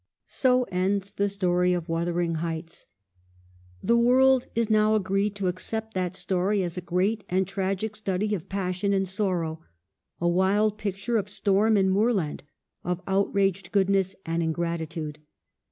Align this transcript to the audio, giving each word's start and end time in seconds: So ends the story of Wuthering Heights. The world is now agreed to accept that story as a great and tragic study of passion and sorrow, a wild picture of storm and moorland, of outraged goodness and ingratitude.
So 0.25 0.63
ends 0.71 1.13
the 1.13 1.29
story 1.29 1.73
of 1.73 1.87
Wuthering 1.87 2.37
Heights. 2.41 2.87
The 3.83 3.95
world 3.95 4.47
is 4.55 4.67
now 4.67 4.95
agreed 4.95 5.35
to 5.35 5.47
accept 5.47 5.93
that 5.93 6.15
story 6.15 6.63
as 6.63 6.75
a 6.75 6.81
great 6.81 7.23
and 7.29 7.47
tragic 7.47 7.95
study 7.95 8.33
of 8.33 8.49
passion 8.49 8.93
and 8.93 9.07
sorrow, 9.07 9.63
a 10.19 10.27
wild 10.27 10.79
picture 10.79 11.17
of 11.17 11.29
storm 11.29 11.77
and 11.77 11.91
moorland, 11.91 12.41
of 12.83 12.99
outraged 13.05 13.71
goodness 13.71 14.15
and 14.25 14.41
ingratitude. 14.41 15.19